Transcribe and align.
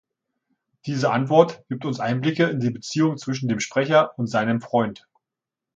Diese 0.87 1.11
Antwort 1.11 1.61
gibt 1.69 1.85
uns 1.85 1.99
Einblicke 1.99 2.45
in 2.47 2.59
die 2.59 2.71
Beziehung 2.71 3.17
zwischen 3.17 3.49
dem 3.49 3.59
Sprecher 3.59 4.17
und 4.17 4.25
seinem 4.25 4.59
Freund. 4.59 5.07